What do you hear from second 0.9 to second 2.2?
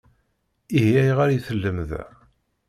ayɣer i tellam da?